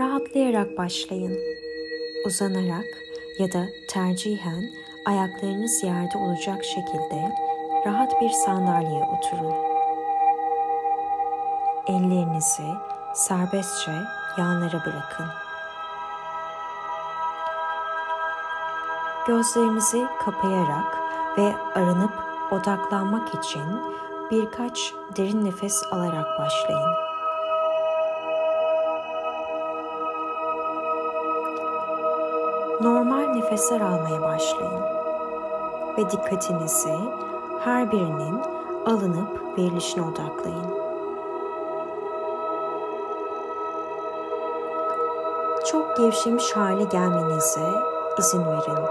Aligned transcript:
rahatlayarak 0.00 0.78
başlayın. 0.78 1.38
Uzanarak 2.26 2.84
ya 3.38 3.52
da 3.52 3.66
tercihen 3.88 4.70
ayaklarınız 5.04 5.82
yerde 5.82 6.18
olacak 6.18 6.64
şekilde 6.64 7.32
rahat 7.86 8.20
bir 8.20 8.30
sandalyeye 8.30 9.04
oturun. 9.04 9.54
Ellerinizi 11.86 12.62
serbestçe 13.14 13.92
yanlara 14.38 14.80
bırakın. 14.86 15.26
Gözlerinizi 19.26 20.06
kapayarak 20.24 20.98
ve 21.38 21.54
aranıp 21.74 22.12
odaklanmak 22.52 23.28
için 23.34 23.64
birkaç 24.30 24.92
derin 25.16 25.44
nefes 25.44 25.82
alarak 25.92 26.38
başlayın. 26.38 27.09
Normal 32.80 33.34
nefesler 33.34 33.80
almaya 33.80 34.22
başlayın 34.22 34.82
ve 35.98 36.10
dikkatinizi 36.10 36.94
her 37.64 37.92
birinin 37.92 38.40
alınıp 38.86 39.58
verilişine 39.58 40.02
odaklayın. 40.04 40.66
Çok 45.66 45.96
gevşemiş 45.96 46.52
hale 46.52 46.84
gelmenize 46.84 47.68
izin 48.18 48.46
verin. 48.46 48.84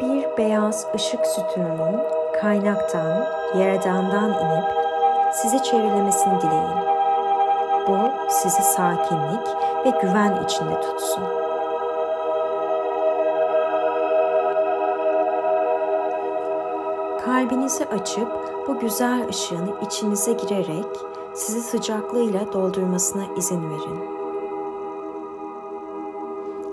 Bir 0.00 0.36
beyaz 0.36 0.86
ışık 0.94 1.26
sütununun 1.26 2.00
kaynaktan, 2.40 3.26
yaradandan 3.58 4.30
inip 4.30 4.64
sizi 5.32 5.62
çevrelemesini 5.62 6.40
dileyin. 6.40 6.89
Sizi 8.42 8.62
sakinlik 8.62 9.46
ve 9.84 9.90
güven 10.02 10.44
içinde 10.44 10.80
tutsun. 10.80 11.24
Kalbinizi 17.24 17.84
açıp 17.84 18.28
bu 18.68 18.78
güzel 18.78 19.28
ışığın 19.28 19.70
içinize 19.86 20.32
girerek 20.32 20.86
sizi 21.34 21.60
sıcaklığıyla 21.60 22.52
doldurmasına 22.52 23.22
izin 23.36 23.70
verin. 23.70 24.00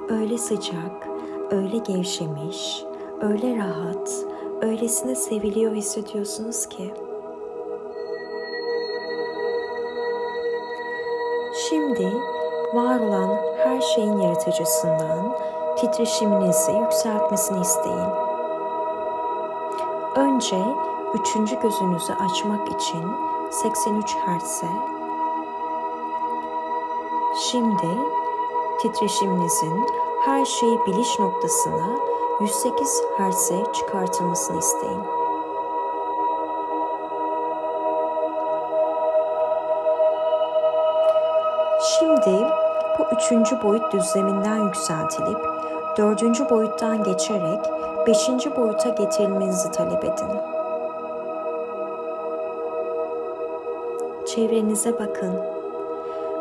Öyle 0.09 0.37
sıcak, 0.37 1.07
öyle 1.51 1.77
gevşemiş, 1.77 2.83
öyle 3.21 3.55
rahat, 3.57 4.11
öylesine 4.61 5.15
seviliyor 5.15 5.71
hissediyorsunuz 5.75 6.65
ki. 6.65 7.06
Şimdi 11.69 12.13
var 12.73 12.99
olan 12.99 13.29
her 13.63 13.81
şeyin 13.81 14.17
yaratıcısından 14.17 15.37
titreşiminizi 15.77 16.71
yükseltmesini 16.71 17.61
isteyin. 17.61 18.09
Önce 20.15 20.61
üçüncü 21.13 21.59
gözünüzü 21.59 22.13
açmak 22.13 22.67
için 22.67 23.03
83 23.51 24.15
Hz'e, 24.15 24.67
şimdi 27.49 27.97
titreşiminizin 28.81 29.87
her 30.25 30.45
şeyi 30.45 30.79
biliş 30.85 31.19
noktasına 31.19 31.89
108 32.41 33.01
Hz'e 33.17 33.63
çıkartılmasını 33.73 34.59
isteyin. 34.59 35.16
Şimdi 41.87 42.47
bu 42.99 43.15
üçüncü 43.15 43.61
boyut 43.63 43.93
düzleminden 43.93 44.57
yükseltilip 44.57 45.37
dördüncü 45.97 46.49
boyuttan 46.49 47.03
geçerek 47.03 47.59
beşinci 48.07 48.55
boyuta 48.55 48.89
getirilmenizi 48.89 49.71
talep 49.71 50.03
edin. 50.03 50.27
Çevrenize 54.25 54.93
bakın. 54.93 55.41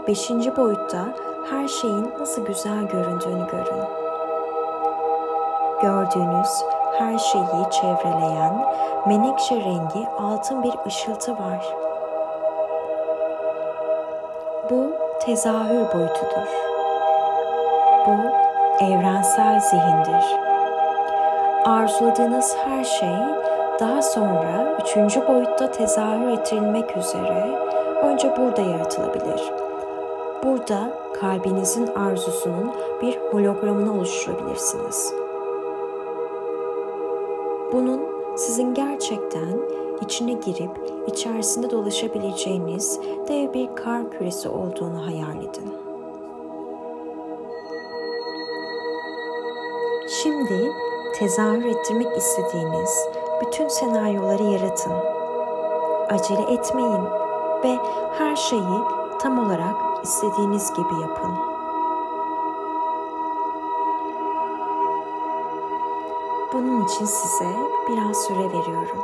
Beşinci 0.09 0.57
boyutta 0.57 1.09
her 1.51 1.69
şeyin 1.69 2.11
nasıl 2.19 2.45
güzel 2.45 2.89
göründüğünü 2.89 3.47
görün. 3.47 3.85
Gördüğünüz 5.83 6.65
her 6.99 7.19
şeyi 7.19 7.71
çevreleyen 7.71 8.67
menekşe 9.07 9.57
rengi 9.57 10.09
altın 10.19 10.63
bir 10.63 10.75
ışıltı 10.87 11.33
var. 11.33 11.75
Bu 14.71 14.96
tezahür 15.27 15.93
boyutudur. 15.95 16.49
Bu 18.07 18.15
evrensel 18.85 19.61
zihindir. 19.61 20.25
Arzuladığınız 21.65 22.57
her 22.65 22.85
şey 22.85 23.17
daha 23.81 24.03
sonra 24.03 24.77
üçüncü 24.83 25.29
boyutta 25.29 25.71
tezahür 25.71 26.29
ettirilmek 26.29 26.97
üzere 26.97 27.59
önce 28.03 28.37
burada 28.37 28.61
yaratılabilir. 28.61 29.53
Burada 30.45 30.89
kalbinizin 31.21 31.87
arzusunun 31.87 32.73
bir 33.03 33.19
hologramını 33.33 33.93
oluşturabilirsiniz. 33.93 35.15
Bunun 37.73 38.01
sizin 38.37 38.75
gerçekten 38.75 39.61
içine 40.01 40.33
girip 40.33 40.71
içerisinde 41.07 41.71
dolaşabileceğiniz 41.71 43.01
dev 43.29 43.55
bir 43.55 43.75
kar 43.75 44.11
küresi 44.11 44.49
olduğunu 44.49 45.07
hayal 45.07 45.37
edin. 45.37 45.75
Şimdi 50.23 50.73
tezahür 51.15 51.65
ettirmek 51.65 52.17
istediğiniz 52.17 53.09
bütün 53.41 53.69
senaryoları 53.69 54.43
yaratın. 54.43 54.93
Acele 56.09 56.53
etmeyin 56.55 57.05
ve 57.65 57.79
her 58.19 58.37
şeyi 58.37 58.81
tam 59.19 59.47
olarak 59.47 60.05
istediğiniz 60.05 60.73
gibi 60.73 61.01
yapın. 61.03 61.33
Bunun 66.53 66.85
için 66.85 67.05
size 67.05 67.49
biraz 67.89 68.17
süre 68.17 68.45
veriyorum. 68.45 68.99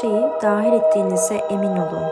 Şeyi 0.00 0.24
dahil 0.42 0.72
ettiğinize 0.72 1.34
emin 1.34 1.76
olun. 1.76 2.04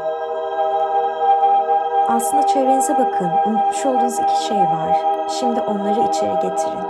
Aslında 2.08 2.46
çevrenize 2.46 2.92
bakın. 2.92 3.30
Unutmuş 3.46 3.86
olduğunuz 3.86 4.18
iki 4.18 4.46
şey 4.46 4.56
var. 4.56 4.96
Şimdi 5.40 5.60
onları 5.60 6.08
içeri 6.08 6.34
getirin. 6.34 6.86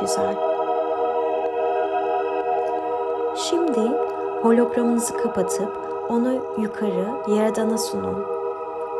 Güzel. 0.00 0.34
Şimdi 3.36 3.80
hologramınızı 4.42 5.16
kapatıp 5.16 5.76
onu 6.10 6.32
yukarı 6.58 7.06
Yaradan'a 7.28 7.78
sunun. 7.78 8.24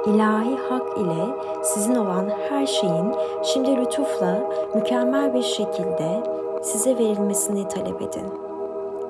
İlahi 0.06 0.56
hak 0.68 0.98
ile 0.98 1.24
sizin 1.62 1.94
olan 1.94 2.30
her 2.48 2.66
şeyin 2.66 3.14
şimdi 3.42 3.76
lütufla 3.76 4.38
mükemmel 4.74 5.34
bir 5.34 5.42
şekilde 5.42 6.22
size 6.62 6.98
verilmesini 6.98 7.68
talep 7.68 8.02
edin. 8.02 8.45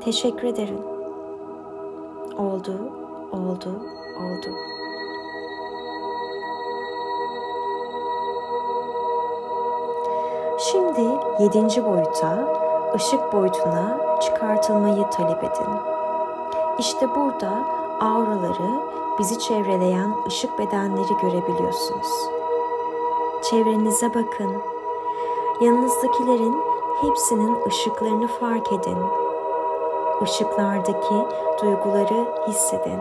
Teşekkür 0.06 0.48
ederim. 0.48 0.78
Oldu, 2.38 2.72
oldu, 3.32 3.70
oldu. 4.20 4.56
Şimdi 10.58 11.00
yedinci 11.40 11.84
boyuta, 11.84 12.58
ışık 12.94 13.32
boyutuna 13.32 13.98
çıkartılmayı 14.20 15.10
talep 15.10 15.44
edin. 15.44 15.72
İşte 16.78 17.08
burada 17.14 17.52
auraları, 18.00 18.80
bizi 19.18 19.38
çevreleyen 19.38 20.14
ışık 20.26 20.58
bedenleri 20.58 21.16
görebiliyorsunuz. 21.22 22.08
çevrenize 23.50 24.14
bakın. 24.14 24.52
Yanınızdakilerin 25.60 26.56
hepsinin 27.00 27.56
ışıklarını 27.66 28.26
fark 28.28 28.72
edin. 28.72 29.25
Işıklardaki 30.24 31.14
duyguları 31.62 32.26
hissedin. 32.48 33.00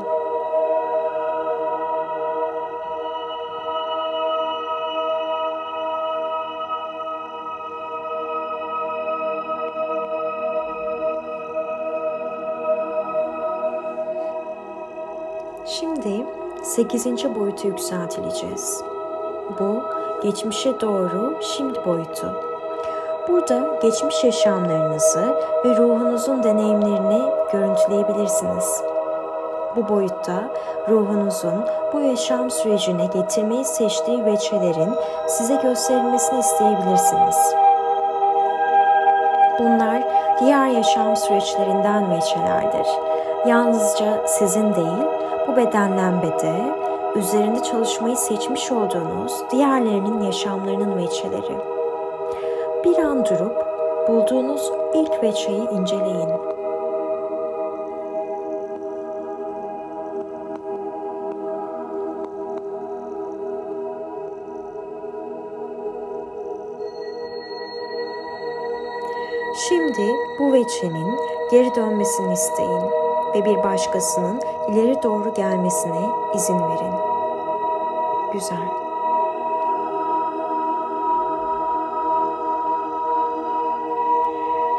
Şimdi 15.66 16.26
8. 16.64 17.36
boyutu 17.36 17.68
yükseltileceğiz. 17.68 18.84
Bu 19.60 19.84
geçmişe 20.24 20.82
doğru 20.82 21.38
şimdi 21.42 21.86
boyutu. 21.86 22.55
Burada 23.27 23.62
geçmiş 23.81 24.24
yaşamlarınızı 24.24 25.36
ve 25.66 25.77
ruhunuzun 25.77 26.44
deneyimlerini 26.44 27.22
görüntüleyebilirsiniz. 27.51 28.81
Bu 29.75 29.89
boyutta 29.89 30.44
ruhunuzun 30.89 31.66
bu 31.94 32.00
yaşam 32.00 32.51
sürecine 32.51 33.06
getirmeyi 33.06 33.66
seçtiği 33.66 34.25
veçelerin 34.25 34.95
size 35.27 35.56
gösterilmesini 35.56 36.39
isteyebilirsiniz. 36.39 37.56
Bunlar 39.60 40.04
diğer 40.39 40.68
yaşam 40.68 41.16
süreçlerinden 41.16 42.12
veçelerdir. 42.12 42.88
Yalnızca 43.48 44.27
sizin 44.27 44.75
değil, 44.75 45.06
bu 45.48 45.56
bedenden 45.56 46.22
bede, 46.22 46.54
üzerinde 47.16 47.63
çalışmayı 47.63 48.16
seçmiş 48.16 48.72
olduğunuz 48.72 49.33
diğerlerinin 49.51 50.22
yaşamlarının 50.22 50.98
veçeleri. 50.98 51.75
Bir 52.86 52.98
an 52.98 53.26
durup 53.26 53.66
bulduğunuz 54.08 54.72
ilk 54.94 55.24
veçeyi 55.24 55.70
inceleyin. 55.70 56.30
Şimdi 69.70 70.12
bu 70.40 70.54
veçenin 70.54 71.20
geri 71.52 71.76
dönmesini 71.76 72.34
isteyin 72.34 72.84
ve 73.36 73.46
bir 73.46 73.64
başkasının 73.64 74.42
ileri 74.72 75.04
doğru 75.04 75.34
gelmesine 75.34 76.10
izin 76.36 76.60
verin. 76.60 76.94
Güzel. 78.34 78.85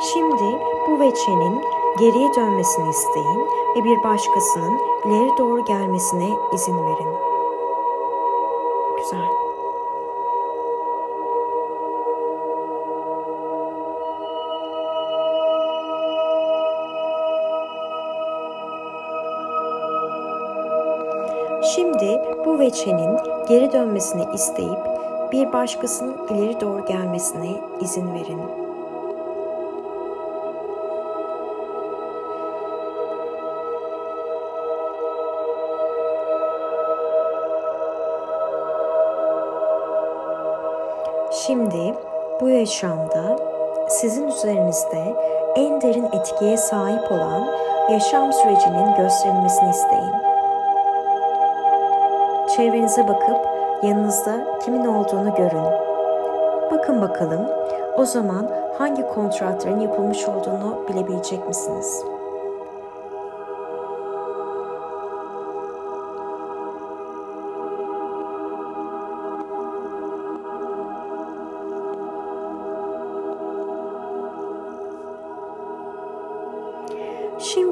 Şimdi 0.01 0.59
bu 0.89 1.01
veçenin 1.01 1.63
geriye 1.99 2.35
dönmesini 2.35 2.91
isteyin 2.91 3.47
ve 3.77 3.85
bir 3.85 4.03
başkasının 4.03 4.79
ileri 5.05 5.39
doğru 5.39 5.65
gelmesine 5.65 6.29
izin 6.55 6.77
verin. 6.85 7.09
Güzel. 8.97 9.29
Şimdi 21.75 22.23
bu 22.47 22.59
veçenin 22.59 23.19
geri 23.49 23.73
dönmesini 23.73 24.25
isteyip 24.35 24.79
bir 25.33 25.53
başkasının 25.53 26.27
ileri 26.31 26.61
doğru 26.61 26.85
gelmesine 26.87 27.61
izin 27.81 28.15
verin. 28.15 28.66
Şimdi 41.45 41.95
bu 42.41 42.49
yaşamda 42.49 43.37
sizin 43.89 44.29
üzerinizde 44.29 45.15
en 45.57 45.81
derin 45.81 46.09
etkiye 46.13 46.57
sahip 46.57 47.13
olan 47.13 47.47
yaşam 47.91 48.33
sürecinin 48.33 48.97
gösterilmesini 48.97 49.71
isteyin. 49.71 50.13
Çevrenize 52.57 53.09
bakıp 53.09 53.49
yanınızda 53.83 54.45
kimin 54.65 54.85
olduğunu 54.85 55.35
görün. 55.35 55.67
Bakın 56.71 57.03
bakalım 57.03 57.47
o 57.97 58.05
zaman 58.05 58.51
hangi 58.79 59.09
kontratların 59.09 59.81
yapılmış 59.81 60.29
olduğunu 60.29 60.89
bilebilecek 60.89 61.49
misiniz? 61.49 62.16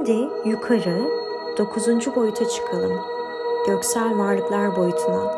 Şimdi 0.06 0.30
yukarı 0.44 1.10
dokuzuncu 1.58 2.14
boyuta 2.14 2.48
çıkalım 2.48 2.92
göksel 3.66 4.18
varlıklar 4.18 4.76
boyutuna. 4.76 5.34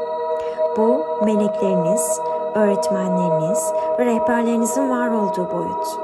Bu 0.76 1.04
melekleriniz, 1.24 2.20
öğretmenleriniz 2.54 3.72
ve 3.98 4.04
rehberlerinizin 4.04 4.90
var 4.90 5.10
olduğu 5.10 5.52
boyut. 5.52 5.98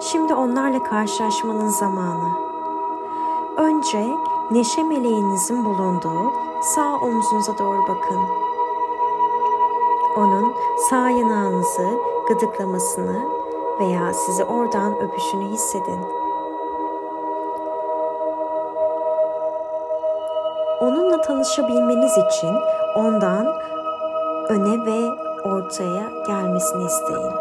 Şimdi 0.00 0.34
onlarla 0.34 0.82
karşılaşmanın 0.82 1.68
zamanı. 1.68 2.30
Önce 3.56 4.06
neşe 4.50 4.82
meleğinizin 4.82 5.64
bulunduğu 5.64 6.32
sağ 6.62 6.94
omuzunuza 6.94 7.58
doğru 7.58 7.82
bakın. 7.88 8.20
Onun 10.16 10.54
sağ 10.90 11.10
yanağınızı 11.10 11.88
gıdıklamasını 12.28 13.20
veya 13.80 14.14
sizi 14.14 14.44
oradan 14.44 14.98
öpüşünü 15.00 15.44
hissedin. 15.44 16.20
Onunla 20.90 21.20
tanışabilmeniz 21.20 22.12
için 22.12 22.56
ondan 22.94 23.46
öne 24.48 24.86
ve 24.86 25.10
ortaya 25.44 26.10
gelmesini 26.26 26.84
isteyin. 26.84 27.32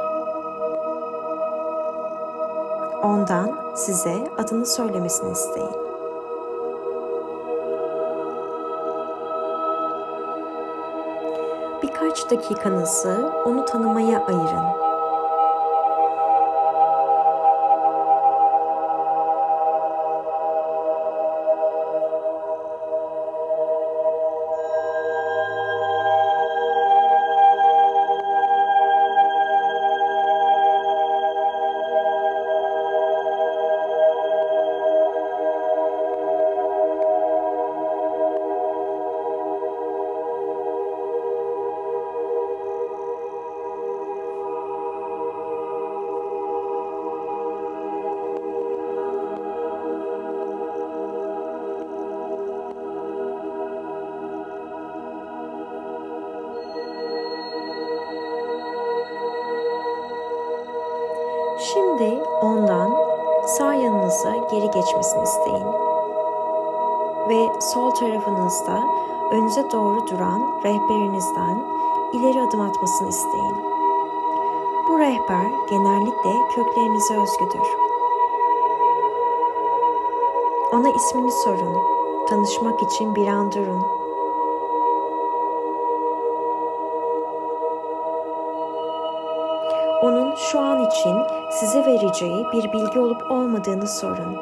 Ondan 3.03 3.51
size 3.75 4.15
adını 4.37 4.65
söylemesini 4.65 5.31
isteyin. 5.31 5.71
Birkaç 11.83 12.31
dakikanızı 12.31 13.31
onu 13.45 13.65
tanımaya 13.65 14.25
ayırın. 14.25 14.88
Geri 64.51 64.71
geçmesini 64.71 65.23
isteyin. 65.23 65.67
Ve 67.29 67.59
sol 67.61 67.91
tarafınızda 67.91 68.83
önünüze 69.31 69.71
doğru 69.71 70.07
duran 70.07 70.41
rehberinizden 70.63 71.63
ileri 72.13 72.41
adım 72.41 72.61
atmasını 72.61 73.09
isteyin. 73.09 73.55
Bu 74.89 74.99
rehber 74.99 75.45
genellikle 75.69 76.31
köklerinize 76.55 77.13
özgüdür. 77.21 77.67
Ona 80.73 80.89
ismini 80.89 81.31
sorun. 81.31 81.77
Tanışmak 82.29 82.83
için 82.83 83.15
bir 83.15 83.27
an 83.27 83.51
durun. 83.51 83.98
Şu 90.51 90.59
an 90.59 90.85
için 90.85 91.17
size 91.51 91.85
vereceği 91.85 92.45
bir 92.53 92.71
bilgi 92.71 92.99
olup 92.99 93.31
olmadığını 93.31 93.87
sorun. 93.87 94.37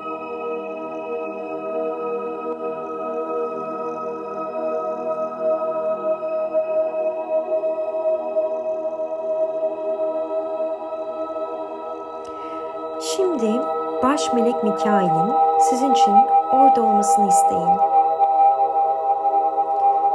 Şimdi 13.02 13.62
baş 14.04 14.34
melek 14.34 14.64
Mikail'in 14.64 15.32
sizin 15.70 15.92
için 15.92 16.16
orada 16.52 16.82
olmasını 16.82 17.28
isteyin. 17.28 17.70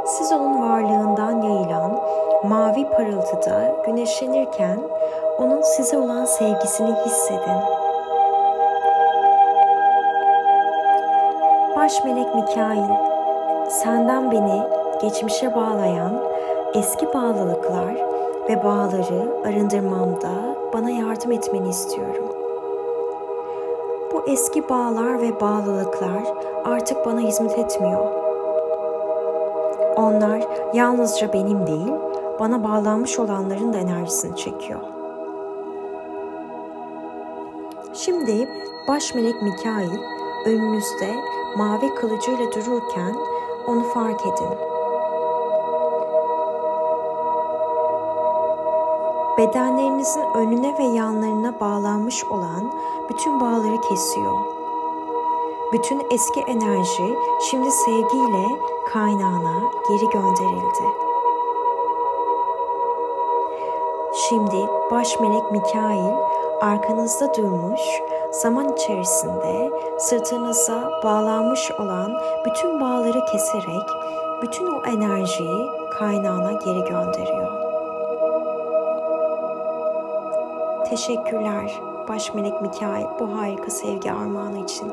Siz 0.06 0.32
onun 0.32 0.62
varlığından 0.62 1.42
yayılan 1.42 2.00
mavi 2.44 2.90
parıltıda 2.90 3.76
güneşlenirken 3.86 4.78
onun 5.42 5.62
size 5.62 5.98
olan 5.98 6.24
sevgisini 6.24 6.94
hissedin. 7.06 7.60
Baş 11.76 12.04
melek 12.04 12.34
Mikail, 12.34 12.84
senden 13.68 14.30
beni 14.30 14.62
geçmişe 15.02 15.54
bağlayan 15.54 16.22
eski 16.74 17.06
bağlılıklar 17.14 17.94
ve 18.48 18.64
bağları 18.64 19.46
arındırmamda 19.46 20.30
bana 20.72 20.90
yardım 20.90 21.32
etmeni 21.32 21.68
istiyorum. 21.68 22.24
Bu 24.12 24.22
eski 24.26 24.68
bağlar 24.68 25.20
ve 25.22 25.40
bağlılıklar 25.40 26.22
artık 26.64 27.06
bana 27.06 27.20
hizmet 27.20 27.58
etmiyor. 27.58 28.06
Onlar 29.96 30.42
yalnızca 30.74 31.32
benim 31.32 31.66
değil, 31.66 31.92
bana 32.40 32.64
bağlanmış 32.64 33.18
olanların 33.18 33.72
da 33.72 33.78
enerjisini 33.78 34.36
çekiyor. 34.36 35.01
Şimdi 38.04 38.48
baş 38.88 39.14
melek 39.14 39.42
Mikail 39.42 39.98
önünüzde 40.44 41.14
mavi 41.56 41.94
kılıcıyla 41.94 42.52
dururken 42.52 43.16
onu 43.66 43.82
fark 43.82 44.20
edin. 44.20 44.58
Bedenlerinizin 49.38 50.24
önüne 50.34 50.78
ve 50.78 50.82
yanlarına 50.82 51.60
bağlanmış 51.60 52.24
olan 52.24 52.72
bütün 53.10 53.40
bağları 53.40 53.80
kesiyor. 53.80 54.38
Bütün 55.72 56.02
eski 56.10 56.40
enerji 56.40 57.14
şimdi 57.50 57.70
sevgiyle 57.70 58.46
kaynağına 58.92 59.60
geri 59.88 60.10
gönderildi. 60.10 60.84
Şimdi 64.28 64.68
baş 64.90 65.20
melek 65.20 65.52
Mikail 65.52 66.31
arkanızda 66.62 67.34
durmuş, 67.34 67.80
zaman 68.30 68.72
içerisinde 68.72 69.70
sırtınıza 69.98 70.90
bağlanmış 71.04 71.70
olan 71.70 72.12
bütün 72.46 72.80
bağları 72.80 73.24
keserek 73.24 73.88
bütün 74.42 74.66
o 74.66 74.82
enerjiyi 74.86 75.70
kaynağına 75.98 76.52
geri 76.52 76.84
gönderiyor. 76.84 77.52
Teşekkürler 80.84 81.80
Baş 82.08 82.34
Melek 82.34 82.62
Mikail 82.62 83.06
bu 83.20 83.38
harika 83.38 83.70
sevgi 83.70 84.12
armağanı 84.12 84.58
için. 84.58 84.92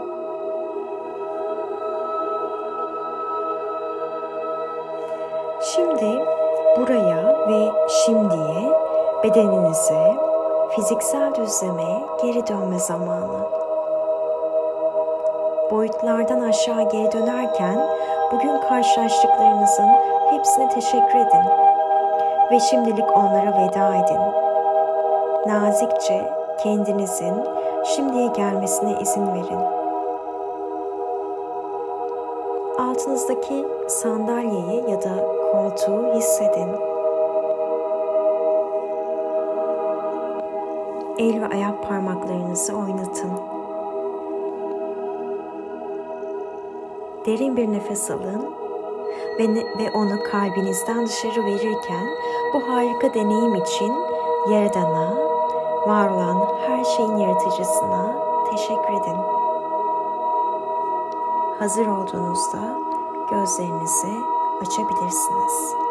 Şimdi 5.62 6.26
buraya 6.78 7.48
ve 7.50 7.72
şimdiye 8.06 8.72
bedeninize, 9.24 10.29
fiziksel 10.76 11.36
düzleme 11.36 12.02
geri 12.22 12.48
dönme 12.48 12.80
zamanı. 12.80 13.40
Boyutlardan 15.72 16.40
aşağı 16.40 16.90
geri 16.90 17.12
dönerken 17.12 17.80
bugün 18.32 18.62
karşılaştıklarınızın 18.62 19.90
hepsine 20.30 20.70
teşekkür 20.70 21.20
edin 21.20 21.46
ve 22.52 22.60
şimdilik 22.60 23.18
onlara 23.18 23.58
veda 23.58 23.96
edin. 23.96 24.22
Nazikçe 25.46 26.30
kendinizin 26.64 27.36
şimdiye 27.86 28.28
gelmesine 28.28 29.00
izin 29.02 29.28
verin. 29.28 29.62
Altınızdaki 32.80 33.68
sandalyeyi 33.88 34.92
ya 34.92 35.02
da 35.02 35.14
koltuğu 35.52 36.14
hissedin. 36.14 36.88
El 41.20 41.42
ve 41.42 41.48
ayak 41.48 41.84
parmaklarınızı 41.88 42.74
oynatın. 42.74 43.32
Derin 47.26 47.58
bir 47.58 47.72
nefes 47.72 48.12
alın 48.12 48.46
ve, 49.40 49.48
ve 49.56 49.92
onu 49.94 50.24
kalbinizden 50.32 51.08
dışarı 51.08 51.46
verirken 51.46 52.08
bu 52.54 52.60
harika 52.70 53.14
deneyim 53.14 53.56
için 53.56 53.94
Yaradan'a, 54.52 55.18
var 55.88 56.10
olan 56.10 56.48
her 56.68 56.84
şeyin 56.84 57.18
yaratıcısına 57.18 58.16
teşekkür 58.52 58.94
edin. 58.94 59.18
Hazır 61.60 61.88
olduğunuzda 61.88 62.60
gözlerinizi 63.30 64.14
açabilirsiniz. 64.62 65.88